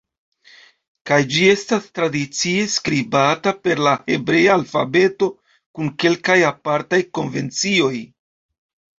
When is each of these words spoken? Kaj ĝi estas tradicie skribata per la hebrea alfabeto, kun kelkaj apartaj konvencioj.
Kaj 1.09 1.17
ĝi 1.33 1.41
estas 1.55 1.83
tradicie 1.97 2.63
skribata 2.75 3.53
per 3.65 3.81
la 3.87 3.93
hebrea 4.07 4.55
alfabeto, 4.61 5.27
kun 5.79 5.91
kelkaj 6.05 6.37
apartaj 6.49 7.01
konvencioj. 7.19 7.93